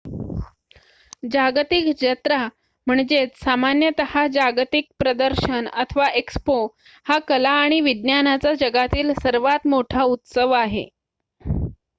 जागतिक 1.25 1.89
जत्रा 1.97 2.37
सामान्यत: 3.39 4.01
जागतिक 4.29 4.89
प्रदर्शन 4.99 5.67
अथवा 5.77 6.07
एक्स्पो 6.15 6.57
हा 7.05 7.19
कला 7.27 7.51
आणि 7.61 7.79
विज्ञानाचा 7.83 8.53
जगातील 8.61 9.13
मोठा 9.69 10.03
उत्सव 10.11 10.51
आहे 10.57 10.87